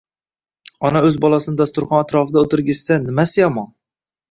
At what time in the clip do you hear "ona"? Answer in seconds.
0.89-1.03